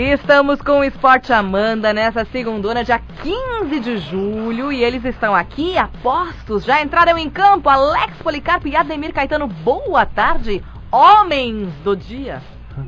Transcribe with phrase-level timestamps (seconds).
[0.00, 5.76] Estamos com o Esporte Amanda nessa segundona, dia 15 de julho, e eles estão aqui,
[5.76, 12.40] apostos, já entraram em campo, Alex Policarpo e Ademir Caetano, boa tarde, homens do dia.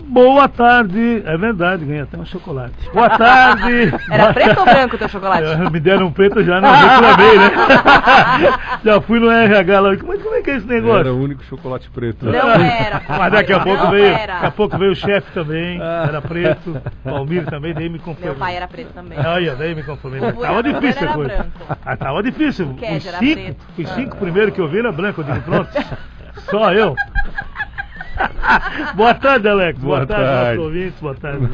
[0.06, 2.74] Boa tarde, é verdade, ganhei até um chocolate.
[2.92, 3.92] Boa tarde.
[4.10, 5.46] Era preto ou branco o teu chocolate?
[5.70, 7.50] Me deram um preto já, não, reclamei, né?
[8.84, 10.98] já fui no RH lá, como é, como é que é esse negócio?
[11.00, 12.26] Era o único chocolate preto.
[12.26, 13.02] Não era.
[13.08, 14.32] Mas daqui a pouco Não veio, era.
[14.34, 18.30] daqui a pouco veio o chefe também, era preto, Palmiro também, daí me conformei.
[18.30, 19.18] Meu pai era preto também.
[19.18, 20.20] Olha, daí me conformei.
[20.20, 21.46] O Tava difícil a coisa.
[21.84, 22.66] Ah, tava difícil.
[22.70, 23.58] O Ked Os era cinco, preto.
[23.78, 25.70] os cinco primeiros que eu vi era branco, eu digo, pronto.
[26.50, 26.94] Só eu.
[28.94, 29.78] boa tarde, Alex.
[29.78, 30.58] Boa, Boa tarde, tarde.
[30.58, 31.00] nossos ouvintes.
[31.00, 31.48] Boa tarde.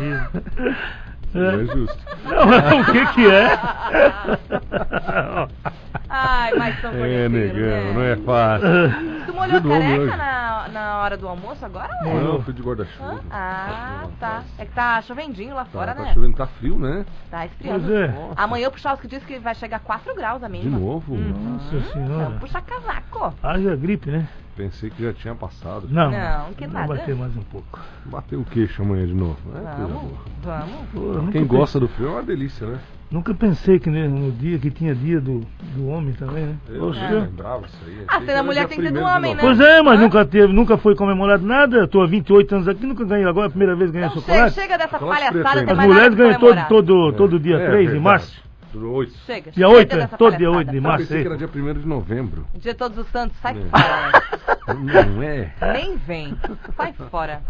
[1.34, 1.98] Não é justo.
[2.24, 3.58] Não, o que que é?
[6.08, 8.22] Ai, mas são É, conhecidos, negão, não é né?
[8.24, 8.68] fácil.
[9.26, 10.16] Tu molhou careca hoje.
[10.16, 12.14] na, na hora do almoço agora, né?
[12.22, 13.20] Não, fui de guarda-chuva.
[13.30, 14.42] Ah, tá.
[14.58, 16.08] É que tá chovendinho lá fora, Tá, né?
[16.08, 17.04] tá chovendo, tá frio, né?
[17.30, 17.86] Tá esfriando.
[17.86, 18.14] Pois é.
[18.36, 20.78] Amanhã o Puchalski disse que vai chegar a 4 graus a De mínima.
[20.78, 21.16] novo?
[21.16, 22.30] Nossa Então, senhora.
[22.40, 23.34] puxa casaco.
[23.42, 24.28] Haja gripe, né?
[24.56, 25.86] Pensei que já tinha passado.
[25.90, 26.10] Não.
[26.10, 26.94] Não, que Vai nada.
[26.98, 27.78] bater mais um pouco.
[28.06, 29.36] Bateu o queixo amanhã de novo.
[29.54, 30.12] É, coisa Vamos,
[30.42, 30.88] vamos.
[30.94, 32.78] Pô, eu nunca Quem gosta do frio é uma delícia, né?
[33.08, 35.40] Nunca pensei que né, no dia que tinha dia do,
[35.76, 36.56] do homem também, né?
[36.68, 37.08] Eu Poxa.
[37.08, 38.04] não lembrava isso aí.
[38.08, 39.40] Ah, Achei se que a era mulher tem que ser do 1º de homem, né?
[39.40, 40.02] Pois é, mas Hã?
[40.02, 41.76] nunca teve, nunca foi comemorado nada.
[41.76, 44.10] Eu tô há 28 anos aqui, nunca ganhei agora, é a primeira vez que ganhei
[44.10, 44.54] sei, chocolate.
[44.54, 47.66] chega dessa Chocolate palhaçada, tem As mais mulheres ganham todo, todo, todo É, dia é
[47.66, 48.00] 3 de verdade.
[48.04, 48.42] março.
[48.72, 49.12] Do 8.
[49.24, 50.58] Chega, Dia chega 8, dessa todo dia palhaçada.
[50.58, 50.98] 8 de Eu março.
[51.06, 52.46] pensei que era dia 1 de novembro.
[52.54, 53.60] Dia de Todos os Santos, sai É.
[53.70, 54.55] fora.
[54.74, 55.52] Não é?
[55.72, 56.36] Nem vem.
[56.76, 57.40] Sai fora.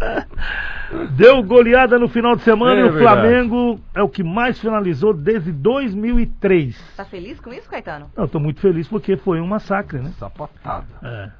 [1.13, 3.21] Deu goleada no final de semana É e o verdade.
[3.21, 6.79] Flamengo é o que mais finalizou desde 2003.
[6.97, 8.11] Tá feliz com isso, Caetano?
[8.17, 10.13] Eu tô muito feliz porque foi um massacre, né?
[10.19, 10.87] Sapatada.
[11.03, 11.31] É.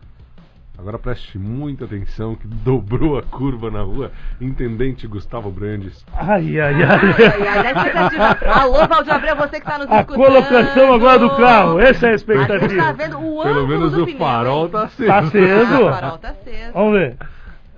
[0.79, 4.13] Agora preste muita atenção que dobrou a curva na rua.
[4.41, 6.05] Intendente Gustavo Brandes.
[6.15, 7.63] Ai, ai, Ai, ai, ai, ai.
[7.63, 8.53] na expectativa.
[8.61, 10.25] Alô, Valdir Abreu, você que tá nos A escutando.
[10.25, 12.93] colocação agora do carro, essa é a A gente tá expectativa.
[12.93, 14.71] vendo o Pelo menos do o pneu, farol hein?
[14.71, 15.09] tá aceso.
[15.09, 15.75] Tá aceso.
[15.75, 16.73] Ah, o farol tá aceso.
[16.75, 17.17] Vamos ver,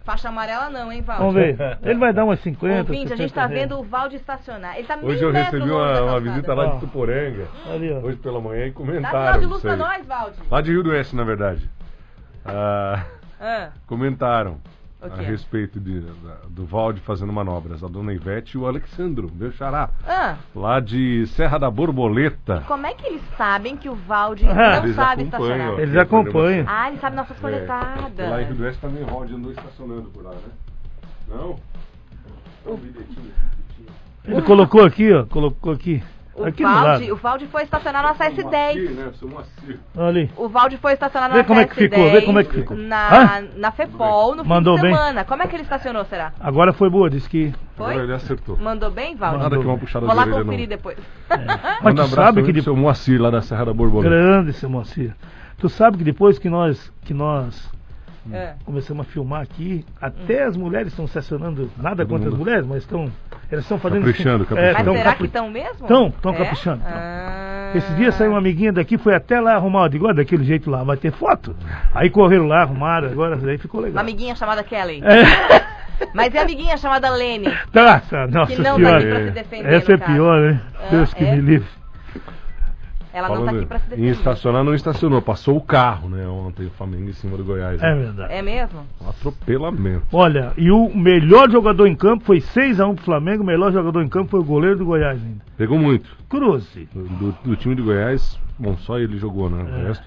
[0.05, 1.19] Faixa amarela não, hein, Valdir?
[1.19, 1.79] vamos ver.
[1.83, 2.79] Ele vai dar umas 50.
[2.79, 3.61] Ouvinte, a gente 60 tá reais.
[3.63, 4.77] vendo o Valdir estacionar.
[4.79, 7.47] Ele tá meio Hoje eu recebi uma, uma visita lá de Tuporanga.
[7.71, 7.99] Ali, ó.
[7.99, 9.39] Hoje pela manhã e Dá sinal comentaram.
[9.41, 9.79] de luz pra aí.
[9.79, 10.43] nós, Valdir.
[10.51, 11.69] Lá de Rio do Oeste, na verdade.
[12.49, 13.05] Ah,
[13.41, 14.59] Ah, comentaram
[15.01, 17.85] O a respeito de, da- do Valde fazendo manobras.
[17.85, 19.91] A dona Ivete e o Alexandro, meu xará.
[20.05, 22.65] ah, Lá de Serra da Borboleta.
[22.67, 25.71] como é que eles sabem que o Valdir Ah, não eles sabe acompanham, estacionar?
[25.75, 25.81] ó.
[25.81, 26.67] Eles acompanham.
[26.69, 28.29] Ah, ele sabe nossas É, coletadas.
[28.31, 30.41] Lá em Rio do Oeste também Valde andou estacionando por lá, né?
[31.29, 31.55] Não?
[32.65, 33.33] Tá um bilhetinho.
[34.25, 35.25] Ele colocou aqui, ó.
[35.27, 36.03] Colocou aqui.
[36.39, 37.13] O aqui Valdir, lado.
[37.13, 38.91] o Valdir foi estacionar na Moacir, S10.
[38.91, 39.11] né?
[39.15, 39.79] Sou Moacir.
[39.97, 40.31] Olha ali.
[40.37, 42.55] O Valdir foi estacionar na Vê como é que S10 ficou, vê como é que
[42.55, 42.77] ficou.
[42.77, 43.45] Na, Hã?
[43.57, 44.97] na FEPOL no Mandou fim de bem?
[44.97, 45.25] semana.
[45.25, 46.33] Como é que ele estacionou, será?
[46.41, 47.53] Agora foi boa, disse que.
[47.77, 47.91] Foi?
[47.91, 48.57] Agora ele acertou.
[48.57, 49.39] Mandou bem, Valdir?
[49.41, 50.77] Nada que uma puxada Vou lá orelha, conferir não.
[50.77, 50.99] depois.
[51.29, 52.79] Mas Manda tu sabe que pro seu depois.
[52.79, 54.09] Moacir lá da Serra da Borboleta.
[54.15, 55.15] Grande, seu Moacir.
[55.59, 57.69] Tu sabe que depois que nós, que nós
[58.33, 58.55] É.
[58.65, 62.45] começamos a filmar aqui, até as mulheres estão estacionando, nada Todo contra as mundo.
[62.45, 63.11] mulheres, mas estão.
[63.51, 64.01] Elas estão fazendo.
[64.05, 64.75] Caprichando, caprichando.
[64.75, 65.87] Mas tão será capri- que estão mesmo?
[65.87, 66.37] Tão, tão É?
[66.37, 66.93] caprichando, tão.
[66.95, 67.71] Ah.
[67.75, 70.83] Esse dia saiu uma amiguinha daqui, foi até lá arrumar, eu digo, daquele jeito lá,
[70.83, 71.55] vai ter foto.
[71.95, 74.01] Aí correram lá, arrumaram, agora daí ficou Uma legal.
[74.03, 75.03] amiguinha chamada Kelly.
[75.05, 75.79] É.
[76.15, 77.47] Mas é a amiguinha chamada Lene.
[77.75, 78.99] Nossa, nossa Que não tá senhora.
[78.99, 80.13] aqui pra se defender, Essa é caso.
[80.13, 80.61] pior, né?
[80.77, 81.35] Ah, Deus que é?
[81.35, 81.69] me livre.
[83.13, 84.11] Ela não tá Falando aqui pra se em defender.
[84.11, 85.23] estacionar, não estacionou.
[85.23, 86.27] Passou o carro, né?
[86.29, 87.83] Ontem o Flamengo em cima do Goiás.
[87.83, 88.03] É né?
[88.03, 88.33] verdade.
[88.35, 88.81] É mesmo?
[89.05, 90.05] Um atropelamento.
[90.13, 94.09] Olha, e o melhor jogador em campo foi 6x1 pro Flamengo, o melhor jogador em
[94.09, 95.41] campo foi o goleiro do Goiás ainda.
[95.57, 96.09] Pegou muito.
[96.29, 96.69] Cruz.
[96.95, 99.63] Do, do time de Goiás, bom, só ele jogou, né?
[99.65, 99.89] O É.
[99.89, 100.05] resto.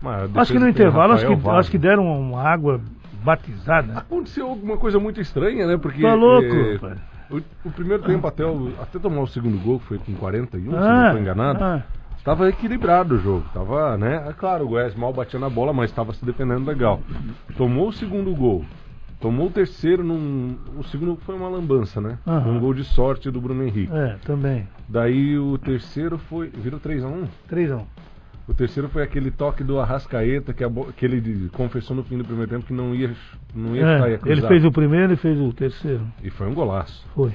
[0.00, 1.88] Mas Acho que no intervalo, acho que, Vaz, acho que né?
[1.88, 2.80] deram uma água
[3.24, 3.94] batizada.
[3.98, 5.76] Aconteceu alguma coisa muito estranha, né?
[5.76, 6.02] Porque.
[6.02, 6.46] Tá louco,
[6.80, 6.94] pai.
[7.30, 7.36] o,
[7.68, 10.68] o primeiro tempo, até, o- até tomar o segundo gol, que foi com 41, se
[10.76, 11.64] não Ah, estou enganado.
[11.64, 11.82] ah.
[12.26, 13.44] Estava equilibrado o jogo.
[13.54, 14.24] Tava, né?
[14.28, 17.00] É claro, o Goiás mal batia na bola, mas estava se defendendo legal.
[17.56, 18.64] Tomou o segundo gol.
[19.20, 20.56] Tomou o terceiro num.
[20.76, 22.18] O segundo foi uma lambança, né?
[22.24, 23.92] Foi um gol de sorte do Bruno Henrique.
[23.94, 24.66] É, também.
[24.88, 26.48] Daí o terceiro foi.
[26.48, 27.28] Virou 3x1?
[27.48, 27.84] 3x1.
[28.48, 32.24] O terceiro foi aquele toque do Arrascaeta que, bo- que ele confessou no fim do
[32.24, 33.12] primeiro tempo que não ia,
[33.54, 36.02] não ia chutar, ia É, ele fez o primeiro e fez o terceiro.
[36.24, 37.06] E foi um golaço.
[37.14, 37.32] Foi.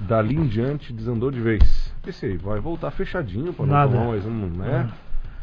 [0.00, 1.81] Dali em diante desandou de vez.
[2.02, 3.92] Pensei, vai voltar fechadinho para não Nada.
[3.92, 4.88] tomar mais um, né?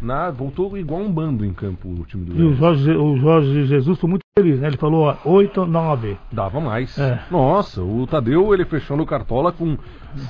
[0.01, 2.53] Nada, voltou igual um bando em campo o time do E o.
[2.53, 4.67] Jorge, o Jorge Jesus foi muito feliz, né?
[4.67, 6.17] Ele falou, ó, 8, 9.
[6.31, 6.97] Dava mais.
[6.97, 7.19] É.
[7.29, 9.77] Nossa, o Tadeu ele fechou no Cartola com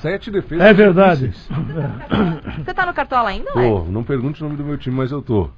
[0.00, 0.66] sete defesas.
[0.66, 1.32] É verdade.
[1.32, 3.50] Você tá no cartola ainda?
[3.52, 5.48] Tô, não pergunte o nome do meu time, mas eu tô.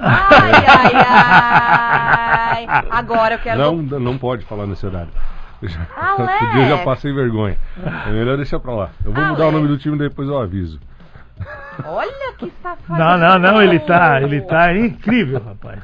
[0.00, 2.86] Ai, ai, ai.
[2.90, 3.58] Agora eu quero.
[3.58, 5.10] Não, não pode falar nesse horário.
[5.96, 6.42] Alex!
[6.42, 7.56] esse dia eu já passei vergonha.
[8.06, 8.90] É melhor deixar pra lá.
[9.04, 9.52] Eu vou mudar o Alex!
[9.52, 10.80] nome do time e depois eu aviso.
[11.84, 12.98] Olha que safado.
[12.98, 15.80] Não, não, não, ele tá, ele tá incrível, rapaz.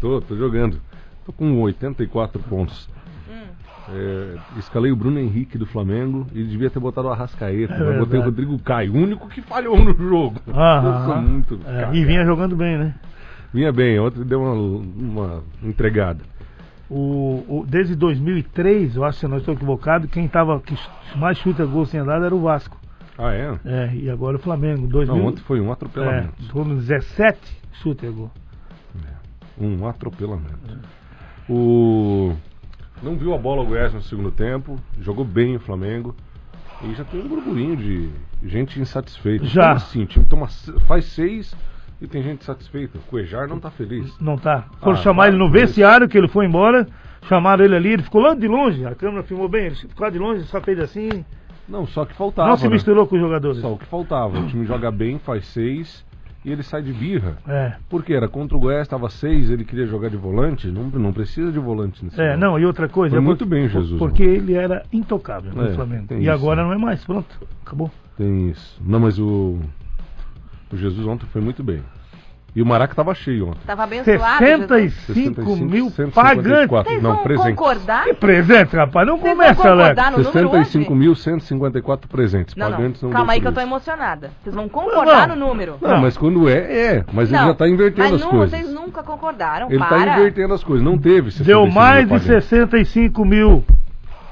[0.00, 0.80] Tô, tô jogando.
[1.24, 2.88] Tô com 84 pontos.
[3.30, 3.46] Hum.
[3.90, 7.74] É, escalei o Bruno Henrique do Flamengo e devia ter botado o Arrascaeta.
[7.74, 8.22] É mas botei o.
[8.24, 10.40] Rodrigo Caio, o único que falhou no jogo.
[10.48, 11.20] Aham.
[11.22, 11.60] muito.
[11.66, 12.94] É, e vinha jogando bem, né?
[13.52, 16.20] Vinha bem, ontem deu uma, uma entregada.
[16.90, 20.74] O, o- desde 2003, eu acho que eu não estou equivocado, quem tava que
[21.16, 22.78] mais chuta gol sem andar era o Vasco.
[23.18, 23.58] Ah, é?
[23.64, 24.86] É, e agora o Flamengo.
[24.86, 26.42] 2000, Não, ontem foi um é, atropelamento.
[26.50, 27.38] foram 17
[27.82, 28.30] chute a gol.
[29.60, 30.78] Um atropelamento.
[31.48, 32.32] O.
[33.02, 36.14] Não viu a bola o Goiás no segundo tempo, jogou bem o Flamengo.
[36.82, 38.08] E já tem um burburinho de
[38.44, 39.44] gente insatisfeita.
[39.46, 39.62] Já.
[39.64, 40.02] Como assim?
[40.04, 40.46] O time toma,
[40.86, 41.56] faz seis
[42.00, 42.98] e tem gente satisfeita.
[42.98, 44.16] O Cuejar não tá feliz.
[44.20, 44.66] Não tá.
[44.80, 46.86] Foram Ah, chamar tá, ele no mas- vestiário, que ele foi embora.
[47.28, 48.86] Chamaram ele ali, ele ficou lá de longe.
[48.86, 51.24] A câmera filmou bem, ele ficou lá de longe, só fez assim.
[51.68, 52.48] Não, só que faltava.
[52.48, 52.70] não se né?
[52.70, 53.60] misturou com os jogadores.
[53.60, 54.38] Só o que faltava.
[54.38, 56.06] O time joga bem, faz seis
[56.44, 57.36] e ele sai de birra.
[57.46, 57.74] É.
[57.90, 60.68] Porque era contra o Goiás, estava seis, ele queria jogar de volante.
[60.68, 62.40] Não, não precisa de volante nesse É, jogo.
[62.40, 63.16] não, e outra coisa.
[63.16, 63.98] Foi muito por- bem, Jesus.
[63.98, 66.14] Porque ele era intocável no É, Flamengo.
[66.14, 66.68] E isso, agora né?
[66.68, 67.36] não é mais, pronto.
[67.66, 67.90] Acabou.
[68.16, 68.80] Tem isso.
[68.82, 69.58] Não, mas o.
[70.72, 71.82] O Jesus ontem foi muito bem.
[72.56, 73.60] E o Maraca tava cheio ontem.
[73.66, 74.44] Tava abençoado.
[74.44, 74.94] Jesus.
[75.06, 76.42] 65 mil 154.
[76.42, 76.68] pagantes.
[76.70, 77.54] Vocês Não, vão presente.
[77.56, 78.04] concordar?
[78.04, 79.06] Que presente, rapaz.
[79.06, 79.88] Não Vocês começa, Alex.
[79.90, 80.70] concordar no número hoje?
[80.70, 82.56] 65.154 presentes.
[82.56, 83.10] Não, pagantes não.
[83.10, 83.60] não Calma deu aí que eu isso.
[83.60, 84.30] emocionada.
[84.42, 85.36] Vocês vão concordar Não.
[85.36, 85.76] no número.
[85.80, 86.00] Não, Não.
[86.00, 86.56] mas quando é,
[86.96, 87.04] é.
[87.12, 88.50] Mas ele já tá invertendo mas as coisas.
[88.50, 89.88] Vocês nunca concordaram, Ele para.
[89.88, 90.84] tá invertendo as coisas.
[90.84, 92.48] Não teve 65 Deu mais mil de pagantes.
[92.48, 93.64] 65 mil.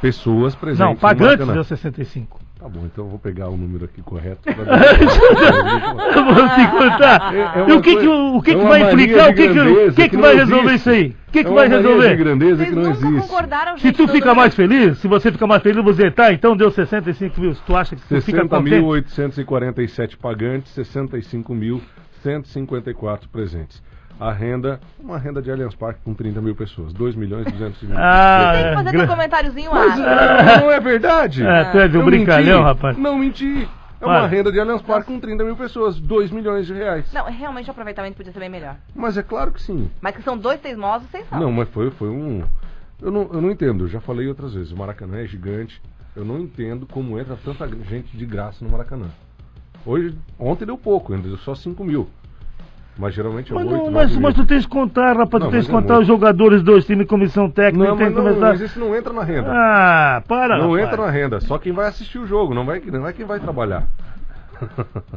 [0.01, 0.81] pessoas presentes.
[0.81, 2.41] Não, pagantes deu 65.
[2.67, 4.41] Tá bom, então eu vou pegar o número aqui correto.
[4.43, 5.01] pra ver.
[6.17, 7.33] Eu vou te contar.
[7.33, 9.31] É- é e o que, que, o que, é que vai implicar?
[9.31, 10.75] O que, que, grandeza que, que que vai resolver existe.
[10.81, 11.15] isso aí?
[11.29, 12.17] O que, que é vai uma mania de resolver?
[12.17, 13.29] grandeza Vocês que não existe.
[13.79, 17.41] Se tu fica mais feliz, se você fica mais feliz, você tá, então deu 65
[17.41, 17.55] mil.
[17.55, 18.83] Tu acha que tu fica contente.
[18.83, 23.81] 60.847 pagantes, 65.154 presentes.
[24.19, 26.93] A renda, uma renda de Allianz Parque com 30 mil pessoas.
[26.93, 27.97] 2 milhões e 200 mil.
[27.99, 30.53] Ah, Tem que fazer é, teu gra- comentáriozinho Mas lá.
[30.53, 31.47] é, não é verdade.
[31.47, 32.67] É, tu é de um Eu brincalhão, menti.
[32.75, 32.97] rapaz.
[32.99, 33.69] Não menti.
[34.01, 35.99] É uma renda de Allianz Parque com 30 mil pessoas.
[36.01, 37.13] 2 milhões de reais.
[37.13, 38.77] Não, realmente o aproveitamento podia ser bem melhor.
[38.95, 39.91] Mas é claro que sim.
[40.01, 41.39] Mas que são dois teimosos, vocês são.
[41.41, 42.43] Não, mas foi, foi um.
[43.03, 44.73] Eu não, eu não entendo, eu já falei outras vezes.
[44.73, 45.81] O Maracanã é gigante.
[46.15, 49.07] Eu não entendo como entra tanta gente de graça no Maracanã.
[49.85, 52.09] Hoje, ontem deu pouco, ainda deu só 5 mil.
[52.99, 55.43] Mas geralmente é Mas, 8, não, 9 mas, mas tu tens que contar, rapaz.
[55.43, 56.03] Não, tu tens que é contar muito.
[56.03, 57.89] os jogadores dos times, comissão técnica.
[57.91, 58.47] Não, mas, não, começar.
[58.47, 59.53] mas isso não entra na renda.
[59.53, 60.57] Ah, para.
[60.57, 60.87] não rapaz.
[60.87, 63.39] entra na renda, só quem vai assistir o jogo, não, vai, não é quem vai
[63.39, 63.87] trabalhar.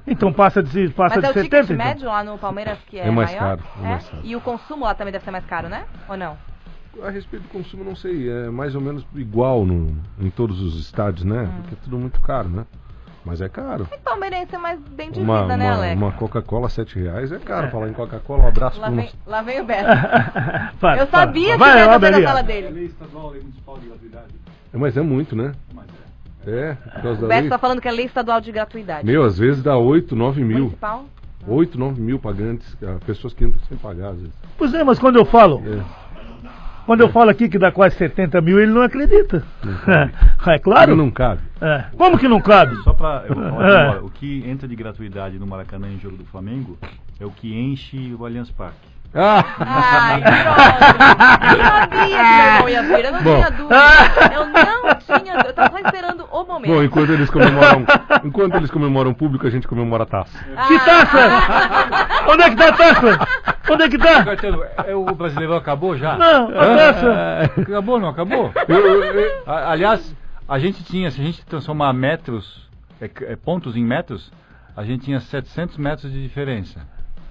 [0.06, 1.44] Então passa de, passa Mas é de o 70.
[1.44, 1.78] ticket então.
[1.88, 3.58] médio lá no Palmeiras que é, É mais maior?
[3.58, 4.22] caro, é mais caro.
[4.26, 5.86] E o consumo lá também deve ser mais caro, né?
[6.10, 6.36] Ou não?
[7.02, 10.78] A respeito do consumo, não sei, é mais ou menos igual no, em todos os
[10.78, 11.44] estádios, né?
[11.44, 11.62] Hum.
[11.62, 12.66] Porque é tudo muito caro, né?
[13.25, 13.88] Mas é caro.
[13.92, 16.02] E palmeirense é mais bem de Uma, vida, né, uma, Alex?
[16.02, 17.69] uma Coca-Cola 7 reais é caro.
[17.69, 19.18] Falar em Coca-Cola, um abraço Lá, vem, nosso.
[19.28, 19.85] lá vem o Beto.
[20.80, 21.19] Para, Eu para.
[21.19, 22.92] sabia que Vai, o Beto ia na sala dele.
[24.73, 25.52] É, mas é muito, né?
[26.47, 27.49] É, por causa O da Beto lei.
[27.49, 29.06] tá falando que é lei estadual de gratuidade.
[29.06, 30.57] Meu, às vezes dá 8, 9 mil.
[30.59, 31.06] Municipal?
[31.47, 34.33] 8, 9 mil pagantes, ah, pessoas que entram sem pagar, às vezes.
[34.57, 35.83] Pois é, mas quando eu falo, É.
[36.90, 39.44] quando eu falo aqui que dá quase 70 mil, ele não acredita.
[39.86, 40.12] cabe.
[40.56, 40.96] É, claro.
[40.96, 41.42] Não cabe.
[41.62, 41.84] É.
[41.96, 42.76] Como que não cabe?
[42.78, 44.00] Só falar É.
[44.00, 46.80] o que entra de gratuidade no Maracanã em jogo do Flamengo
[47.19, 48.90] é o que enche o Allianz Parque.
[49.16, 49.44] Ah!
[49.59, 51.57] Ai, pronto.
[51.57, 53.35] Eu sabia que meu irmão ia vir, eu não Bom.
[53.37, 53.75] tinha dúvida.
[54.33, 55.47] Eu não tinha dúvida.
[55.49, 56.71] Eu tava só esperando o momento.
[56.73, 57.85] Bom, enquanto eles comemoram,
[58.23, 60.37] enquanto eles comemoram público, a gente comemora a taça.
[60.68, 62.28] Que taça?
[62.28, 63.28] Onde é que tá a taça?
[63.71, 64.25] Onde é que tá?
[64.87, 66.16] É, o brasileiro acabou já?
[66.18, 67.51] Não, a taça.
[67.61, 68.51] Acabou, não acabou?
[68.68, 70.16] Eu- eu- eu- A- Aliás,
[70.47, 72.68] a gente tinha, se a gente transformar metros,
[73.01, 74.31] é, c- é, pontos em metros,
[74.78, 76.80] a gente tinha 700 metros de diferença.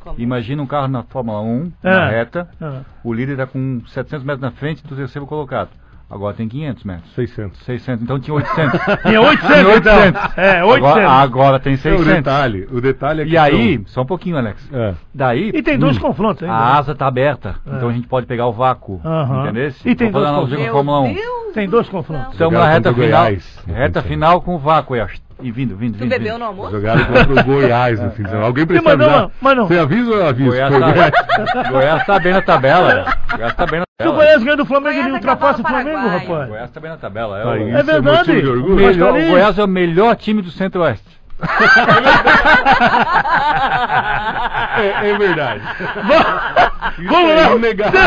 [0.02, 0.14] Como?
[0.18, 1.90] Imagina um carro na Fórmula 1, É.
[1.90, 2.80] na reta, Ah.
[3.04, 5.68] o líder está com 700 metros na frente do terceiro colocado.
[6.10, 7.14] Agora tem 500 metros.
[7.14, 7.60] 600.
[7.66, 8.80] 600, então tinha 800.
[9.04, 9.72] Tinha 800, Tinha então.
[9.74, 10.38] 800.
[10.38, 10.88] É, 800.
[10.88, 12.06] Agora, agora tem É, o 600.
[12.06, 14.66] detalhe, o detalhe é que E aí, são- só um pouquinho, Alex.
[14.72, 14.94] É.
[15.14, 16.54] Daí, E tem dois hum, confrontos ainda.
[16.54, 17.76] a asa tá aberta, É.
[17.76, 19.02] então a gente pode pegar o vácuo.
[19.04, 19.42] Aham.
[19.44, 19.70] Entendeu?
[19.84, 21.12] E tem dois analogia com a Meu Fórmula 1.
[21.12, 22.32] Deus Tem do dois confrontos.
[22.32, 23.06] Estamos na reta final.
[23.24, 23.64] Goiás.
[23.66, 24.96] Reta final com o vácuo.
[24.96, 26.10] E, ach- e vindo, vindo, Tu vindo.
[26.10, 26.38] bebeu vindo.
[26.40, 26.72] no almoço?
[26.72, 28.46] Jogaram contra o Goiás no fim de semana.
[28.46, 29.30] Alguém precisa mas não, avisar?
[29.40, 29.66] mas não.
[29.68, 30.50] Você avisa ou eu aviso?
[30.50, 31.10] Goiás o Goiás.
[31.52, 33.04] tá, Goiás tá bem na tabela.
[33.32, 34.16] Goiás tá bem na Se o tabela.
[34.16, 36.48] Goiás ganha do Flamengo, ele ultrapassa o o Flamengo, rapaz.
[36.48, 37.38] Goiás tá bem na tabela.
[37.38, 38.40] É, Tá o, É isso verdade.
[38.42, 41.08] de o melhor- tá o Goiás é o melhor time do Centro-Oeste.
[44.78, 45.62] É, é verdade.
[47.08, 47.50] Vamos lá.
[47.50, 48.00] É inegável.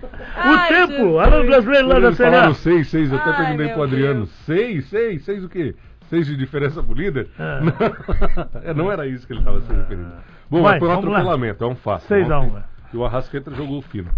[0.42, 1.18] O Ai, tempo, Jesus.
[1.18, 2.32] alô brasileiro lá da Série A.
[2.32, 4.14] falaram seis, seis, eu até Ai, perguntei pro Adriano.
[4.20, 4.30] Deus.
[4.46, 5.74] Seis, seis, seis o quê?
[6.10, 7.28] Seis de diferença pro líder?
[7.38, 7.60] É.
[8.60, 10.10] Não, é, não era isso que ele estava se referindo.
[10.50, 11.18] Bom, Vai, mas foi um vamos lá.
[11.18, 12.02] atropelamento, é um fato.
[12.02, 12.62] Seis a um, Ontem, é.
[12.92, 14.10] E o Arrasqueta jogou fino.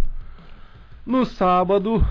[1.05, 2.03] No sábado,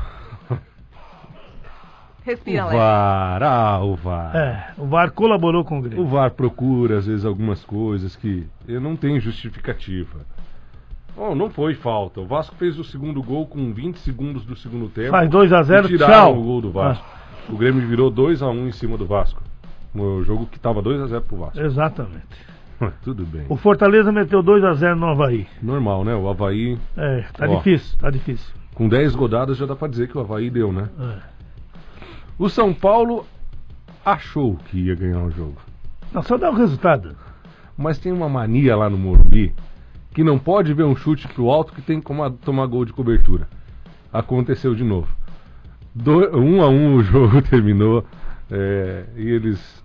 [2.24, 2.70] Respira, o.
[2.70, 4.36] VAR, ah, o VAR.
[4.36, 6.06] É, o VAR colaborou com o O Grêmio.
[6.06, 10.20] VAR procura, às vezes, algumas coisas que não tem justificativa.
[11.16, 12.22] Bom, não foi falta.
[12.22, 15.10] O Vasco fez o segundo gol com 20 segundos do segundo tempo.
[15.10, 16.40] Faz 2 a 0, e tiraram tchau.
[16.40, 17.06] o gol do Vasco.
[17.50, 19.42] O Grêmio virou 2 a 1 em cima do Vasco.
[19.94, 21.60] No jogo que estava 2 a 0 pro Vasco.
[21.60, 22.52] Exatamente.
[23.04, 23.46] Tudo bem.
[23.50, 25.46] O Fortaleza meteu 2 a 0 no Havaí.
[25.62, 26.16] Normal, né?
[26.16, 27.58] O Havaí, É, tá Ó.
[27.58, 28.54] difícil, tá difícil.
[28.74, 30.90] com 10 rodadas, já dá pra dizer que o Havaí deu, né?
[31.00, 31.18] É.
[32.40, 33.26] O São Paulo
[34.04, 35.58] achou que ia ganhar o jogo.
[36.14, 37.16] Não, só dá o resultado.
[37.78, 39.54] Mas tem uma mania lá no Morumbi
[40.14, 42.92] que não pode ver um chute pro alto que tem que tomar, tomar gol de
[42.94, 43.48] cobertura.
[44.12, 45.08] Aconteceu de novo.
[45.94, 48.04] Do, um a um o jogo terminou
[48.52, 49.84] é, e eles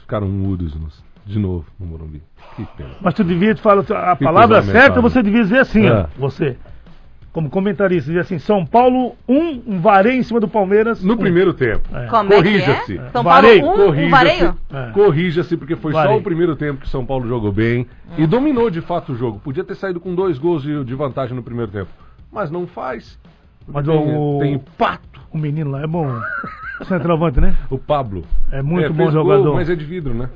[0.00, 2.22] ficaram mudos nos- de novo no Morumbi.
[2.56, 2.90] Que pena.
[3.00, 5.92] Mas tu devia te falar a Que palavra certa, você devia dizer assim, É.
[5.92, 6.56] ó, você.
[7.30, 11.04] Como comentarista, dizer assim, São Paulo 1, um, um vareio em cima do Palmeiras.
[11.04, 11.16] No um.
[11.18, 11.86] primeiro tempo.
[11.94, 12.06] É.
[12.06, 12.24] É que é?
[12.24, 13.00] Corrija-se.
[13.12, 14.56] São Vareio, Paulo 1, um, um vareio?
[14.72, 14.90] É.
[14.92, 16.18] Corrija-se, porque foi só Vareio.
[16.18, 17.86] o primeiro tempo que São Paulo jogou bem
[18.16, 19.38] e dominou de fato o jogo.
[19.40, 21.90] Podia ter saído com dois gols de, de vantagem no primeiro tempo.
[22.32, 23.18] Mas não faz.
[23.68, 25.20] Mas tem, o- tem pato.
[25.30, 26.08] O menino lá é bom.
[26.84, 27.54] Centroavante, né?
[27.70, 28.24] O Pablo.
[28.52, 29.54] É muito É, bom fez gol, jogador.
[29.54, 30.28] mas é de vidro, né?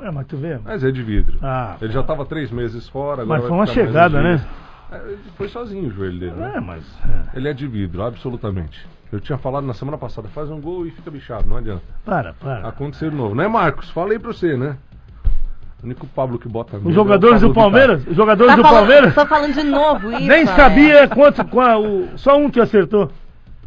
[0.00, 0.58] É, mas tu vê.
[0.64, 1.36] Mas é de vidro.
[1.42, 3.22] Ah, Ele já estava três meses fora.
[3.22, 4.40] Agora Mas foi uma chegada, né?
[4.90, 6.32] É, ele foi sozinho o joelho dele.
[6.32, 6.52] né?
[6.56, 6.82] É, mas.
[7.34, 7.36] é.
[7.38, 8.86] Ele é de vidro, absolutamente.
[9.12, 11.82] Eu tinha falado na semana passada, faz um gol e fica bichado, não adianta.
[12.04, 12.66] Para, para.
[12.68, 13.90] Aconteceu de novo, né, Marcos?
[13.90, 14.76] Falei pra você, né?
[15.82, 17.86] O único Pablo que bota Os é o jogadores do Pablo Vittar.
[17.88, 20.28] Palmeiras, os jogadores Tá do falando, Palmeiras, tô falando de novo isso.
[20.28, 23.10] nem sabia quanto, qual, o, só um que acertou.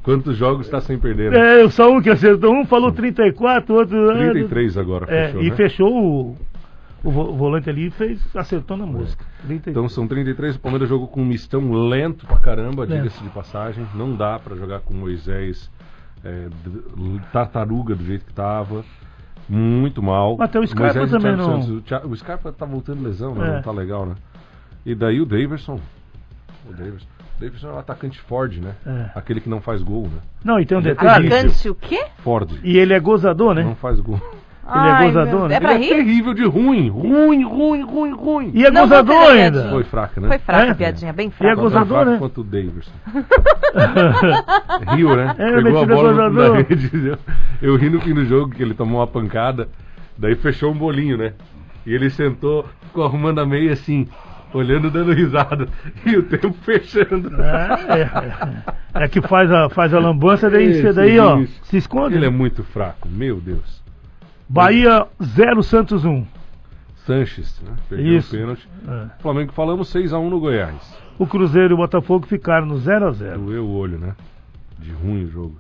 [0.04, 1.32] Quantos jogos está sem perder?
[1.32, 1.64] Né?
[1.64, 2.54] É, só um que acertou.
[2.54, 4.12] Um falou 34, outro.
[4.12, 5.56] ah, 33 agora É, fechou, e né?
[5.56, 6.38] fechou o,
[7.04, 9.24] o vo- o volante ali e fez, acertou na música.
[9.48, 9.74] 33.
[9.76, 13.86] Então são 33, o Palmeiras jogou com um mistão lento pra caramba, diga-se de passagem.
[13.96, 15.72] Não dá pra jogar com Moisés
[16.24, 16.48] é,
[17.32, 18.84] tartaruga do jeito que tava.
[19.48, 20.38] Muito mal.
[20.38, 21.78] Mas tem o Scarpa Moisés também Thiago não- Santos.
[21.78, 23.48] O, Thi- o Scarpa tá voltando lesão, né?
[23.48, 23.54] É.
[23.56, 24.16] Não tá legal, né?
[24.86, 25.80] E daí o Daverson.
[26.66, 27.08] O Daverson.
[27.44, 28.72] O Daverson é o atacante Ford, né?
[28.88, 29.06] É.
[29.20, 30.20] Aquele que não faz gol, né?
[30.46, 31.28] Não, e tem um Ele é detalhe.
[31.28, 32.06] Atacante o quê?
[32.20, 32.50] Ford.
[32.64, 33.64] E ele é gozador, né?
[33.64, 34.18] Não faz gol.
[34.66, 35.56] Ai, gozador, meu- né?
[35.56, 36.88] É pra Ele é terrível de ruim.
[36.88, 38.52] Ruim, ruim, ruim, ruim.
[38.54, 39.70] E é Não, gozador ainda.
[39.72, 40.30] Foi fraca, né?
[40.30, 40.72] Foi fraca É?
[40.72, 41.56] a piadinha, bem E é fraca.
[41.62, 42.18] Gozador, fraco né?
[42.18, 42.92] quanto o Daverson.
[44.96, 45.36] Riu, né?
[45.38, 46.56] É, Pegou a bola no gozador.
[46.70, 46.92] rede.
[47.08, 47.18] Eu,
[47.62, 49.68] eu ri no fim do jogo que ele tomou uma pancada,
[50.18, 51.34] daí fechou um bolinho, né?
[51.86, 54.08] E ele sentou, ficou arrumando a meia assim,
[54.54, 55.68] olhando, dando risada.
[56.06, 57.30] E o tempo fechando.
[57.42, 59.04] É, é, é.
[59.06, 61.62] É que faz a, faz a lambança, daí, você daí, ó, juiz.
[61.64, 62.16] se esconde.
[62.16, 63.82] Ele é muito fraco, meu Deus.
[64.48, 66.26] Bahia 0, Santos 1.
[67.06, 67.76] Sanches, né?
[67.90, 68.36] Perdeu Isso.
[68.36, 68.70] o pênalti.
[68.88, 69.22] É.
[69.22, 70.98] Flamengo falamos 6x1 no Goiás.
[71.18, 74.16] O Cruzeiro e o Botafogo ficaram no 0 a 0 Doeu o olho, né?
[74.80, 75.58] De ruim o jogo.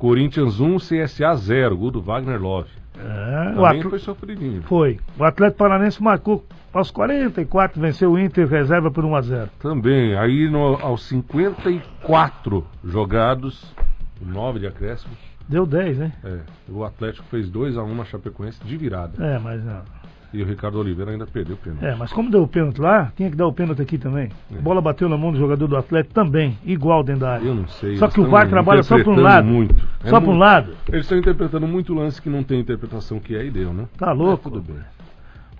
[0.00, 2.70] Corinthians 1, CSA 0, gol do Wagner Love.
[2.98, 4.62] É, o Também Atl- foi sofridinho.
[4.62, 4.98] Foi.
[5.18, 10.16] O Atlético Paranense marcou aos 44, venceu o Inter reserva por 1 a 0 Também,
[10.16, 13.74] aí no- aos 54 jogados,
[14.20, 15.12] 9 de acréscimo,
[15.48, 16.12] Deu 10, né?
[16.24, 16.38] é,
[16.68, 19.12] o Atlético fez 2x1 na Chapecoense de virada.
[19.22, 19.82] É, mas não.
[20.32, 21.84] E o Ricardo Oliveira ainda perdeu o pênalti.
[21.84, 24.28] É, mas como deu o pênalti lá, tinha que dar o pênalti aqui também.
[24.54, 24.58] É.
[24.58, 27.44] A bola bateu na mão do jogador do Atlético também, igual dentro da área.
[27.46, 27.96] Eu não sei.
[27.96, 29.46] Só que o VAR trabalha só para um lado.
[29.48, 29.74] Muito.
[30.04, 30.72] É Só para um lado.
[30.88, 33.86] Eles estão interpretando muito lance que não tem interpretação que é e deu, né?
[33.98, 34.48] Tá louco.
[34.48, 34.82] É, tudo bem.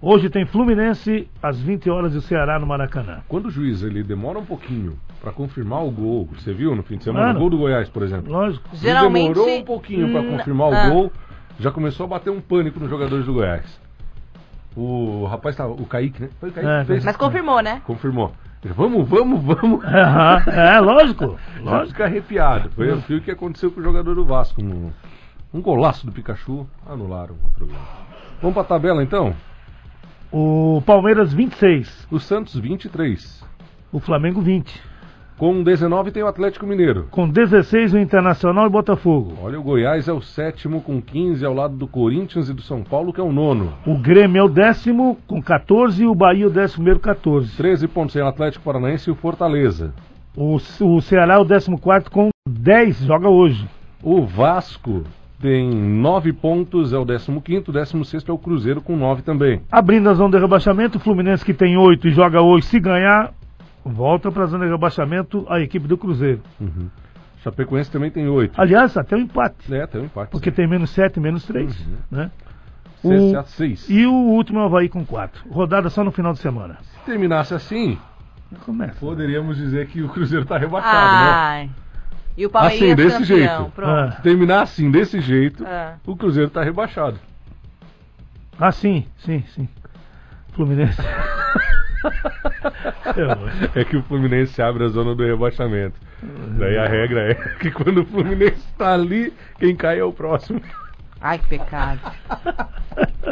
[0.02, 3.18] Hoje tem Fluminense às 20 horas do Ceará no Maracanã.
[3.28, 6.96] Quando o juiz ele demora um pouquinho para confirmar o gol, você viu no fim
[6.96, 7.24] de semana?
[7.24, 7.36] Claro.
[7.38, 8.32] O gol do Goiás, por exemplo.
[8.32, 8.66] Lógico.
[8.72, 9.34] Ele Geralmente.
[9.34, 10.88] demorou um pouquinho para Hum, confirmar ah.
[10.88, 11.12] o gol,
[11.58, 13.78] já começou a bater um pânico nos jogadores do Goiás.
[14.76, 16.28] O rapaz tava, o Kaique, né?
[16.38, 17.04] Foi o Kaique É, fez?
[17.04, 17.82] Mas confirmou, né?
[17.84, 18.32] Confirmou.
[18.62, 19.84] Vamos, vamos, vamos.
[19.84, 21.38] É, lógico.
[21.64, 22.02] Lógico.
[22.02, 22.70] arrepiado.
[22.70, 24.62] Foi, foi o que aconteceu com o jogador do Vasco.
[24.62, 24.92] No,
[25.52, 27.80] um golaço do Pikachu, anularam o programa.
[28.40, 29.34] Vamos pra tabela então?
[30.30, 33.42] O Palmeiras 26, O Santos 23.
[33.90, 34.80] o Flamengo 20.
[35.40, 37.06] Com 19 tem o Atlético Mineiro.
[37.10, 39.38] Com 16 o Internacional e Botafogo.
[39.42, 42.82] Olha, o Goiás é o sétimo com 15 ao lado do Corinthians e do São
[42.82, 43.72] Paulo, que é o nono.
[43.86, 47.56] O Grêmio é o décimo com 14 e o Bahia o décimo primeiro 14.
[47.56, 49.94] 13 pontos tem o Atlético Paranaense e o Fortaleza.
[50.36, 53.66] O, o Ceará é o décimo quarto com 10, joga hoje.
[54.02, 55.04] O Vasco
[55.40, 59.62] tem 9 pontos, é o 15º, 16 é o Cruzeiro com 9 também.
[59.72, 63.32] Abrindo a zona de rebaixamento, o Fluminense que tem 8 e joga hoje, se ganhar,
[63.84, 66.42] volta para a zona de rebaixamento a equipe do Cruzeiro.
[67.42, 68.60] Chapecoense também tem 8.
[68.60, 70.30] Aliás, até um empate, É, tem um empate.
[70.30, 71.74] porque tem menos 7, menos 3.
[71.86, 71.96] Uhum.
[72.10, 72.30] Né?
[73.00, 73.88] CSA O- 6.
[73.88, 75.48] E o último é o Havaí com 4.
[75.50, 76.76] Rodada só no final de semana.
[76.82, 77.98] Se terminasse assim,
[78.66, 79.00] Começa.
[79.00, 80.94] poderíamos dizer que o Cruzeiro está rebaixado,
[81.24, 81.30] né?
[81.32, 81.70] Ai.
[82.36, 83.36] E o Palmeiras Assim, desse campeão.
[83.58, 83.72] jeito.
[83.74, 83.90] Pronto.
[83.90, 85.94] Ah, Se terminar assim, desse jeito, Ah.
[86.06, 87.18] o Cruzeiro está rebaixado.
[88.58, 89.66] ah, sim, sim, sim.
[90.52, 91.00] Fluminense.
[93.74, 95.98] É que o Fluminense abre a zona do rebaixamento.
[96.58, 100.60] Daí a regra é que quando o Fluminense está ali, quem cai é o próximo.
[101.20, 102.00] Ai, que pecado.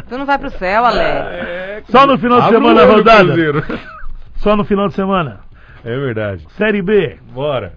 [0.08, 1.26] tu não vai pro céu, Alex.
[1.32, 3.34] É, Só no final de semana a rodada.
[4.36, 5.40] Só no final de semana.
[5.84, 6.46] É verdade.
[6.50, 7.18] Série B.
[7.32, 7.72] Bora.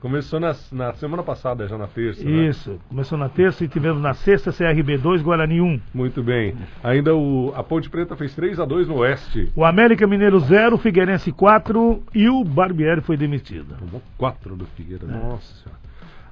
[0.00, 2.22] Começou na, na semana passada, já na terça.
[2.24, 2.46] né?
[2.46, 2.78] Isso.
[2.88, 5.80] Começou na terça e tivemos na sexta CRB 2, Guarani 1.
[5.92, 6.54] Muito bem.
[6.84, 9.50] Ainda o, a Ponte Preta fez 3 a 2 no Oeste.
[9.56, 13.74] O América Mineiro 0, Figueirense 4 e o Barbieri foi demitido.
[13.76, 15.04] Tomou 4 do Figueira.
[15.04, 15.78] Nossa senhora.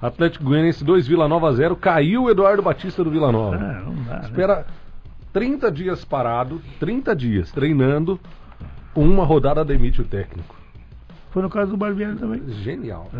[0.00, 1.74] Atlético Goianiense 2, Vila Nova 0.
[1.74, 3.56] Caiu o Eduardo Batista do Vila Nova.
[3.56, 4.20] Ah, não dá, né?
[4.22, 4.66] Espera
[5.32, 8.20] 30 dias parado, 30 dias treinando.
[8.94, 10.54] Uma rodada demite o técnico.
[11.30, 12.42] Foi no caso do Barbieri também.
[12.62, 13.10] Genial.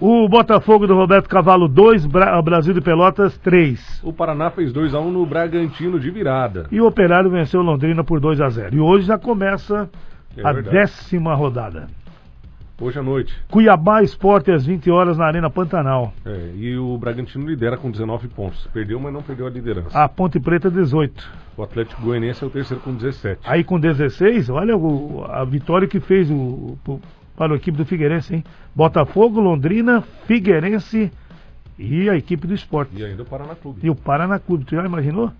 [0.00, 4.00] O Botafogo do Roberto Cavalo 2, Bra Brasil de Pelotas 3.
[4.04, 6.66] O Paraná fez 2 a 1 no Bragantino de virada.
[6.70, 8.76] E o Operário venceu Londrina por 2 a 0.
[8.76, 9.90] E hoje já começa
[10.36, 10.76] É a verdade.
[10.76, 11.88] décima rodada.
[12.80, 13.34] Hoje à noite.
[13.50, 16.12] Cuiabá Esporte às 20 horas na Arena Pantanal.
[16.24, 18.68] É, e o Bragantino lidera com 19 pontos.
[18.72, 19.98] Perdeu, mas não perdeu a liderança.
[20.00, 21.28] A Ponte Preta 18.
[21.56, 23.40] O Atlético Goianiense é o terceiro com 17.
[23.44, 26.36] Aí com 16, olha o- a vitória que fez o,
[26.86, 27.00] o-
[27.38, 28.44] para a equipe do Figueirense, hein?
[28.74, 31.10] Botafogo, Londrina, Figueirense
[31.78, 32.90] e a equipe do esporte.
[32.96, 33.78] E ainda o Paraná Clube.
[33.80, 35.30] E o Paraná Clube, tu já imaginou?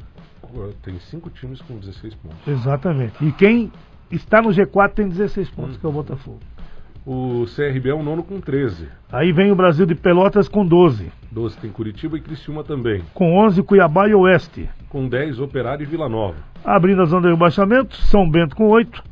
[0.83, 2.39] Tem cinco times com 16 pontos.
[2.47, 3.13] Exatamente.
[3.23, 3.71] E quem
[4.11, 5.79] está no G4 tem 16 pontos, Hum.
[5.81, 6.39] que é o Botafogo.
[7.05, 8.87] O CRB é o nono com 13.
[9.11, 11.11] Aí vem o Brasil de Pelotas com 12.
[11.33, 13.03] 12 tem Curitiba e Criciúma também.
[13.15, 14.69] Com 11, Cuiabá e Oeste.
[14.89, 16.37] Com 10, Operário e Vila Nova.
[16.65, 19.03] Abrindo a zona de rebaixamento, São Bento com 8.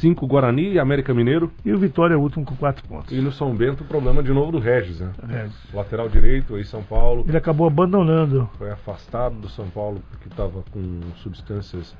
[0.00, 1.50] 5, Guarani e América Mineiro.
[1.64, 3.12] E o Vitória é o último com 4 pontos.
[3.16, 5.10] E no São Bento, o problema de novo do Regis, né?
[5.28, 5.48] É.
[5.76, 7.24] Lateral direito, aí São Paulo.
[7.28, 8.48] Ele acabou abandonando.
[8.58, 11.94] Foi afastado do São Paulo porque estava com substâncias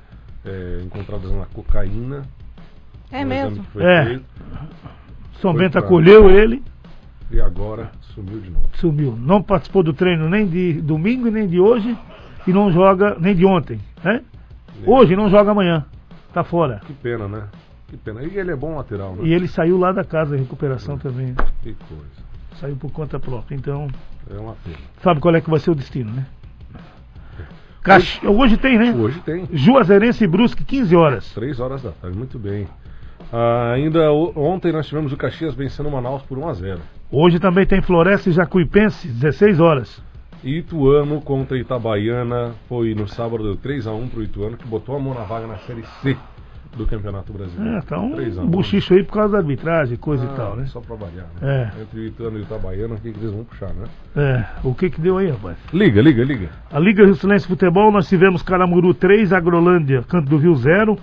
[0.45, 2.23] é, encontradas na cocaína.
[3.11, 3.65] É mesmo.
[3.77, 4.05] É.
[4.05, 4.23] feito,
[5.41, 6.63] São Foi Bento pra- acolheu ele,
[7.29, 8.69] e agora sumiu de novo.
[8.73, 9.15] sumiu.
[9.19, 11.95] Não participou do treino nem de domingo e nem de hoje.
[12.47, 13.79] E não joga nem de ontem.
[14.03, 14.21] Né?
[14.85, 15.85] Hoje não joga amanhã.
[16.33, 16.81] Tá fora.
[16.87, 17.43] Que pena, né?
[17.91, 18.23] Que pena.
[18.23, 19.23] E ele é bom lateral, né?
[19.25, 21.35] E ele saiu lá da casa, recuperação também.
[21.61, 22.31] Que coisa.
[22.55, 23.53] Saiu por conta própria.
[23.53, 23.87] Então,
[24.33, 24.77] É uma pena.
[25.03, 26.25] sabe qual é que vai ser o destino, né?
[27.83, 28.19] Cax...
[28.23, 28.93] Hoje tem, né?
[28.93, 29.47] Hoje tem.
[29.51, 31.33] Juazeirense e Brusque, 15 horas.
[31.33, 32.67] 3 horas da tarde, muito bem.
[33.33, 36.79] Ah, ainda o- ontem nós tivemos o Caxias vencendo o Manaus por 1 a 0
[37.11, 40.01] Hoje também tem Floresta e Jacuipense, 16 horas.
[40.43, 44.99] Ituano contra Itabaiana foi no sábado deu 3 a 1 pro Ituano, que botou a
[44.99, 46.15] mão na vaga na Série C
[46.75, 47.77] do Campeonato Brasileiro.
[47.77, 48.47] É, tá um 3 a 1.
[48.47, 50.65] buchicho aí por causa da arbitragem, coisa Ah, e tal, né?
[50.67, 51.71] Só pra variar, né?
[51.77, 51.81] É.
[51.81, 53.85] Entre o Ituano e o Itabaiana, o que, que eles vão puxar, né?
[54.15, 55.57] É, o que que deu aí, rapaz?
[55.73, 56.49] Liga, liga, liga.
[56.71, 60.97] A Liga Rio Silense Futebol, nós tivemos Caramuru 3, Agrolândia, Canto do Rio 0.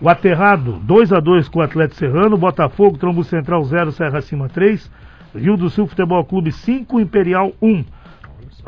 [0.00, 2.36] O Aterrado 2 a 2 com o Atlético Serrano.
[2.36, 4.90] Botafogo, Trombo Central 0, Serra Cima 3.
[5.34, 7.84] Rio do Sul Futebol Clube 5, Imperial 1.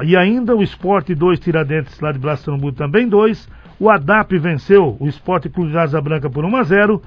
[0.04, 3.48] E ainda o Esporte 2, Tiradentes lá de Blas Trombudo também 2.
[3.78, 7.02] O ADAP venceu o Esporte Clube de Asa Branca por 1 a 0.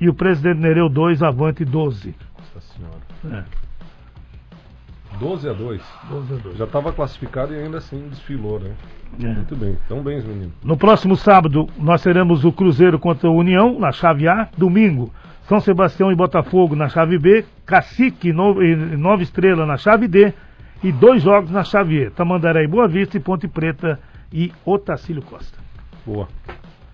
[0.00, 2.14] E o Presidente Nereu 2, Avante 12.
[2.38, 3.42] Nossa senhora.
[3.42, 3.44] É,
[5.18, 5.82] 12 a 2.
[6.10, 6.56] 12 a 2.
[6.58, 8.72] Já estava classificado e ainda assim desfilou, né?
[9.22, 9.28] É.
[9.28, 9.78] Muito bem.
[9.88, 10.52] Tão bem, os meninos.
[10.62, 14.48] No próximo sábado, nós teremos o Cruzeiro contra o União, na chave A.
[14.58, 15.10] Domingo,
[15.48, 17.44] São Sebastião e Botafogo na chave B.
[17.64, 20.34] Cacique no- e Nova Estrela na chave D.
[20.82, 22.10] E dois jogos na chave E.
[22.10, 23.98] Tamandaré e Boa Vista e Ponte Preta
[24.32, 25.58] e Otacílio Costa.
[26.04, 26.28] Boa.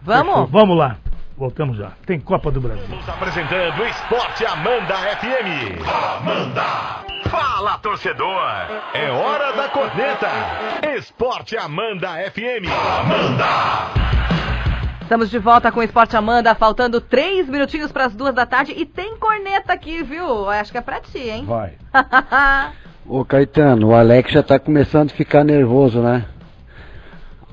[0.02, 0.50] Vamos?
[0.50, 0.96] Vamos lá.
[1.36, 1.92] Voltamos já.
[2.06, 2.82] Tem Copa do Brasil.
[2.84, 5.82] Estamos apresentando Esporte Amanda FM.
[6.20, 7.02] Amanda.
[7.28, 8.42] Fala, torcedor.
[8.94, 10.28] É hora da corneta.
[10.96, 12.68] Esporte Amanda FM.
[13.00, 14.02] Amanda.
[15.00, 18.72] Estamos de volta com o Esporte Amanda, faltando três minutinhos para as duas da tarde
[18.76, 20.48] e tem corneta aqui, viu?
[20.48, 21.44] Acho que é pra ti, hein?
[21.44, 21.74] Vai.
[23.06, 26.24] Ô Caetano, o Alex já tá começando a ficar nervoso, né?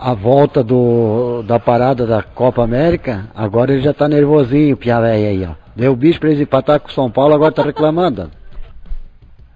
[0.02, 5.28] A volta do, da parada da Copa América, agora ele já tá nervosinho, pia velho
[5.28, 5.56] aí, ó.
[5.76, 8.32] Deu bicho pra eles empatar com o São Paulo, agora tá reclamando.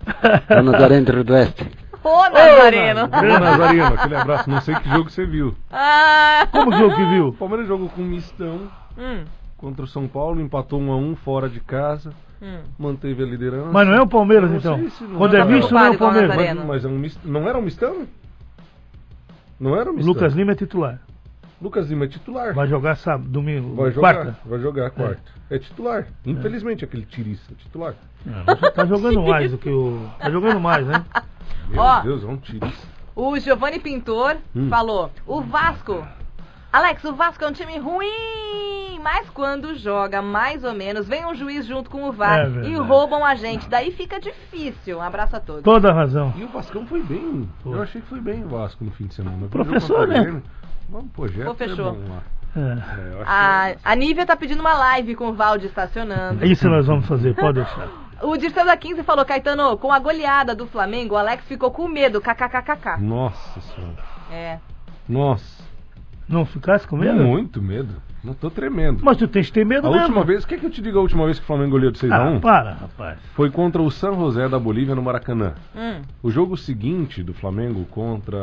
[0.47, 1.65] Tá Nazareno do Rio Oeste.
[2.03, 3.03] Ô, Nazareno!
[3.05, 4.49] Ô, Nazarino, aquele abraço.
[4.49, 5.55] Não sei que jogo você viu.
[5.71, 6.45] ah.
[6.51, 7.33] Como o jogo que O viu?
[7.39, 8.59] Palmeiras jogou com um mistão
[8.97, 9.23] Hum,
[9.55, 12.57] contra o São Paulo, empatou 1 a 1 fora de casa, hum.
[12.77, 13.69] manteve a liderança.
[13.71, 14.75] Mas não é o Palmeiras, Não então.
[14.77, 16.29] sei se não Quando é tá misto, não é o a Palmeiras.
[16.29, 16.59] Nazareno.
[16.67, 17.19] Mas, mas é um mist...
[17.23, 17.95] não era um mistão?
[19.59, 20.13] Não era mistão.
[20.13, 20.99] Lucas Lima é titular.
[21.61, 22.53] Lucas Lima é titular.
[22.53, 24.37] Vai jogar sábado, domingo, Vai jogar, quarta.
[24.45, 25.21] vai jogar quarta.
[25.49, 26.07] É, titular.
[26.25, 27.95] Infelizmente, aquele tirista é titular.
[28.25, 30.05] Já tá jogando mais do que o.
[30.19, 31.05] Tá jogando mais, né?
[31.69, 32.01] Meu Ó.
[32.01, 32.87] Deus, é um tirista.
[33.15, 34.67] O Giovanni Pintor Hum.
[34.69, 36.05] falou: o Vasco.
[36.73, 41.35] Alex, o Vasco é um time ruim, mas quando joga mais ou menos, vem um
[41.35, 43.69] juiz junto com o VAR É e roubam a gente.
[43.69, 44.97] Daí fica difícil.
[44.97, 45.61] Um abraço a todos.
[45.61, 46.33] Toda a razão.
[46.35, 47.47] E o Vascão foi bem.
[47.61, 47.75] Foi.
[47.75, 49.47] Eu achei que foi bem o Vasco no fim de semana.
[49.49, 50.41] Professor, né?
[50.89, 51.89] Vamos, projeto Pô, fechou.
[51.89, 52.23] é bom lá.
[52.55, 52.59] É.
[52.59, 53.31] É, eu acho
[53.85, 56.43] A, a Nívia tá pedindo uma live com o Valde estacionando.
[56.43, 57.87] Isso nós vamos fazer, pode deixar.
[58.23, 61.89] O Dirceu da 15 falou, Caetano, com a goleada do Flamengo, o Alex ficou com
[61.89, 63.01] medo, kkkk.
[63.01, 63.97] Nossa senhora.
[64.31, 64.59] É.
[65.09, 65.72] Nossa.
[66.27, 67.21] Não ficasse com medo?
[67.23, 67.93] Muito medo.
[68.23, 69.03] Não tô tremendo.
[69.03, 70.05] Mas tu tens que ter medo a mesmo.
[70.05, 71.99] última vez, quer que eu te diga a última vez que o Flamengo goleou de
[71.99, 72.37] 6x1?
[72.37, 73.19] Ah, para, rapaz.
[73.33, 75.53] Foi contra o San José da Bolívia no Maracanã.
[75.75, 76.01] Hum.
[76.23, 78.37] O jogo seguinte do Flamengo contra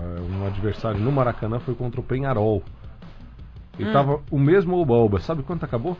[0.00, 2.62] eh, um adversário no Maracanã foi contra o Penharol.
[3.78, 3.92] E Hum.
[3.92, 5.20] tava o mesmo oba-oba.
[5.20, 5.98] Sabe quanto acabou?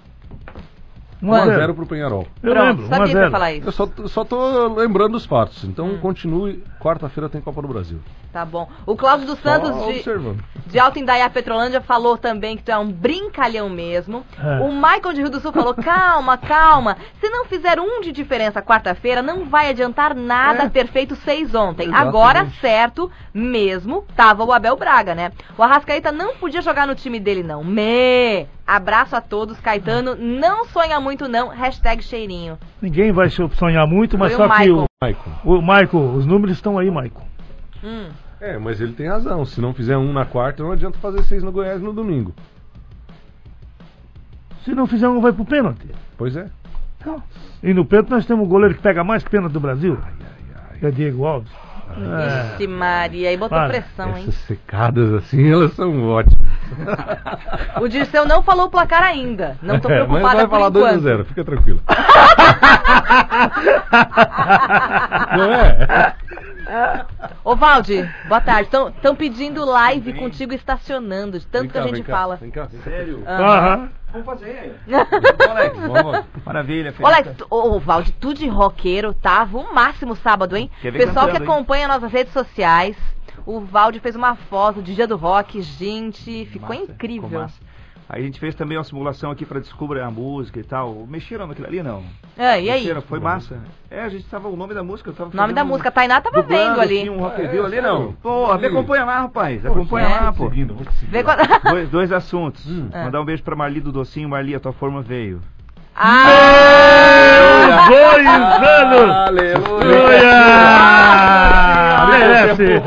[1.23, 2.27] 1 a 0 1x0 pro Penharol.
[2.43, 3.73] Eu Pronto, lembro, 1 a sabia que ia 0 falar Eu isso.
[3.73, 5.65] só, só tô lembrando os fatos.
[5.65, 5.99] Então Hum.
[5.99, 6.63] continue.
[6.81, 7.99] Quarta-feira tem Copa do Brasil.
[8.33, 8.69] Tá bom.
[8.87, 10.45] O Cláudio dos Santos Só de, observando.
[10.67, 14.23] de Alto Indaiá Petrolândia falou também que tu é um brincalhão mesmo.
[14.39, 14.61] É.
[14.61, 16.97] O Michael de Rio do Sul falou: calma, calma.
[17.21, 20.69] Se não fizer um de diferença quarta-feira, não vai adiantar nada É.
[20.69, 21.85] ter feito seis ontem.
[21.89, 22.09] Exatamente.
[22.09, 25.33] Agora, certo, mesmo, tava o Abel Braga, né?
[25.57, 27.65] O Arrascaeta não podia jogar no time dele, não.
[27.65, 28.47] Me!
[28.69, 30.15] Abraço a todos, Caetano.
[30.15, 31.49] Não sonha muito, não.
[31.49, 32.59] Hashtag cheirinho.
[32.83, 34.85] Ninguém vai sonhar muito, mas Foi o só que Michael.
[34.85, 35.31] o, Maicon.
[35.43, 37.23] o Michael, os números estão aí, Michael.
[37.83, 38.09] Hum.
[38.39, 39.43] É, mas ele tem razão.
[39.47, 42.35] Se não fizer um na quarta, não adianta fazer seis no Goiás no domingo.
[44.65, 45.89] Se não fizer um, vai pro pênalti.
[46.19, 46.51] Pois é.
[47.63, 49.97] E no pênalti nós temos um goleiro que pega mais pênalti do Brasil.
[50.79, 51.51] Que é Diego Alves.
[51.97, 52.55] É.
[52.55, 53.69] Ixi, Maria, aí botou Para.
[53.71, 54.25] pressão, hein?
[54.29, 56.47] Essas secadas assim, elas são ótimas.
[57.81, 59.57] O Dirceu não falou o placar ainda.
[59.63, 61.03] Não tô É, mas preocupada vai por falar enquanto.
[61.05, 61.81] 2x0, fica tranquilo.
[65.37, 66.15] Não é?
[67.45, 68.69] Ô, Valde, boa tarde.
[68.97, 72.37] Estão pedindo live contigo estacionando, de tanto Vem que a gente vem cá, fala.
[72.37, 72.69] Vem cá.
[72.85, 73.23] Sério?
[73.27, 73.89] Aham.
[74.11, 74.75] Vamos fazer.
[75.87, 76.25] Vamos.
[76.45, 80.71] Maravilha, Ô, Alex, ô, Valde, tu de roqueiro, tava o máximo sábado, hein?
[80.81, 81.43] Pessoal que hein?
[81.43, 82.97] acompanha nossas redes sociais,
[83.51, 87.29] o Valde fez uma foto de dia do rock, gente, ficou Massa, incrível.
[87.29, 87.59] ficou massa.
[88.11, 91.07] Aí a gente fez também uma simulação aqui pra descobrir a música e tal.
[91.09, 92.03] Mexeram naquilo ali, não?
[92.39, 92.81] Ah, e aí?
[92.81, 93.59] Mexeram, foi massa.
[93.91, 95.93] É, a gente tava o nome da música, eu tava nome da um- música, a
[95.93, 96.99] Tainá tava dublando, vendo ali.
[97.01, 97.99] assim, um rock Ah, é, ali, não.
[97.99, 98.17] sério?
[98.23, 99.65] Pô, me acompanha lá, rapaz.
[99.67, 100.21] Acompanha é?
[100.21, 100.49] lá, pô.
[100.49, 101.37] Seguindo, lá.
[101.71, 102.67] Dois, dois assuntos.
[102.93, 103.05] Ah.
[103.05, 104.29] Mandar um beijo pra Marli do Docinho.
[104.29, 105.41] Marli, a tua forma veio.
[105.95, 107.87] Ah!
[107.89, 109.11] Dois anos!
[109.11, 109.57] Aleluia!
[109.83, 111.78] Aleluia!
[112.19, 112.81] Merece!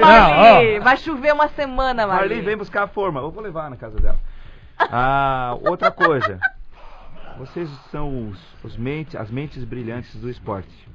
[0.00, 0.82] Marli, ó.
[0.82, 2.28] vai chover uma semana, Marli.
[2.28, 3.20] Marli, vem buscar a forma.
[3.20, 4.18] Eu vou levar na casa dela.
[4.78, 6.38] Ah, outra coisa.
[7.38, 10.88] Vocês são os, os mentes, as mentes brilhantes do esporte.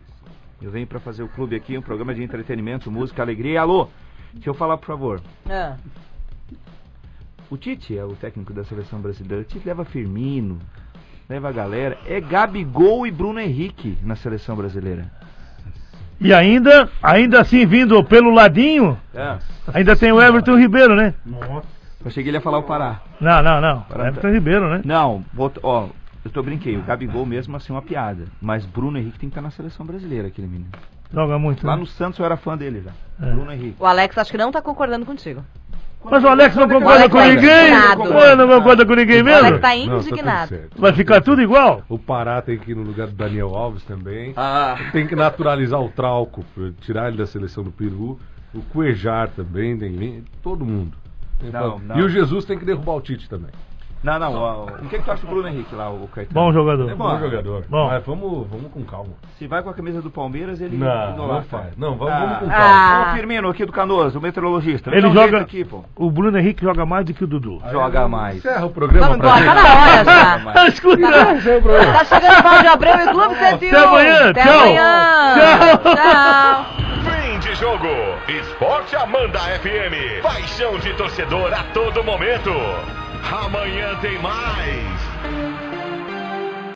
[0.61, 3.61] Eu venho pra fazer o clube aqui, um programa de entretenimento, música, alegria.
[3.61, 3.89] Alô,
[4.33, 5.21] deixa eu falar, por favor.
[5.49, 5.75] Ah.
[7.49, 9.43] O Tite é o técnico da seleção brasileira.
[9.43, 10.59] O Tite leva Firmino,
[11.29, 11.97] leva a galera.
[12.05, 15.11] É Gabigol e Bruno Henrique na seleção brasileira.
[16.19, 19.37] E ainda, ainda assim, vindo pelo ladinho, É.
[19.73, 21.13] ainda tem o Everton Ribeiro, né?
[22.03, 23.01] Eu cheguei ele a falar o Pará.
[23.19, 23.81] Não, não, não.
[23.81, 24.81] Pará- Everton Ribeiro, né?
[24.85, 25.87] Não, vou, ó,
[26.23, 26.77] eu tô brinquei.
[26.77, 28.25] O Gabigol mesmo assim uma piada.
[28.41, 30.69] Mas Bruno Henrique tem que estar na seleção brasileira, aquele menino.
[31.13, 31.65] Joga muito.
[31.65, 31.81] Lá né?
[31.81, 32.91] no Santos eu era fã dele já.
[33.27, 33.31] É.
[33.31, 33.75] Bruno Henrique.
[33.79, 35.43] O Alex acho que não tá concordando contigo.
[36.11, 37.67] Mas o Alex não concorda Alex com tá ninguém?
[37.67, 38.03] indignado.
[38.13, 39.59] Ué, não concorda com ninguém O Alex mesmo?
[39.59, 40.55] tá Não, tá tudo indignado.
[40.75, 41.83] Vai ficar tudo igual?
[41.89, 44.33] O Pará tem que ir no lugar do Daniel Alves também.
[44.37, 46.45] Ah, Tem que naturalizar o Trauco,
[46.81, 48.19] tirar ele da seleção do Peru.
[48.53, 50.97] O Cuejar também, tem todo mundo.
[51.51, 51.97] Não, não.
[51.99, 53.51] E o Jesus tem que derrubar o Tite também.
[54.05, 54.33] Não, não.
[54.35, 56.33] ó, O que, que tu acha do Bruno Henrique lá, o Caetano?
[56.33, 56.89] Bom jogador.
[56.91, 57.63] É bom jogador.
[57.67, 57.87] Bom.
[57.87, 59.09] Mas vamos, vamos com calma.
[59.39, 61.75] Se vai com a camisa do Palmeiras, ele Não, não faz.
[61.77, 62.19] Não, vamos, Ah.
[62.19, 62.49] vamos com Ah.
[62.53, 63.05] calma.
[63.07, 64.95] Ó, o Firmino aqui do Canoas, o meteorologista.
[64.95, 65.39] Ele joga.
[65.41, 65.83] Aqui, pô.
[65.95, 67.61] O Bruno Henrique joga mais do que o Dudu.
[67.71, 68.37] Joga mais.
[68.37, 70.37] Encerra o programa pra tá na hora já.
[70.45, 71.33] Mas- Escuta!
[71.33, 71.93] Encerra o programa.
[71.93, 73.67] Tá chegando o Valde Abreu e Clube 101.
[73.69, 74.59] Até amanhã, Até tchau.
[74.59, 75.77] amanhã.
[75.83, 75.95] Tchau.
[75.95, 76.65] Tchau.
[77.05, 77.87] Fim de jogo.
[78.27, 80.21] Esporte Amanda FM.
[80.21, 82.51] Paixão de torcedor a todo momento.
[83.31, 84.94] Amanhã tem mais.